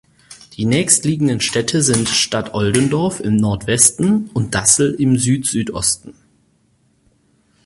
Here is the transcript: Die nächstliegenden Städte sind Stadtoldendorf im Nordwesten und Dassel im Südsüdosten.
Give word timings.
Die 0.57 0.65
nächstliegenden 0.65 1.41
Städte 1.41 1.83
sind 1.83 2.09
Stadtoldendorf 2.09 3.19
im 3.19 3.35
Nordwesten 3.35 4.31
und 4.33 4.55
Dassel 4.55 4.95
im 4.95 5.15
Südsüdosten. 5.19 6.15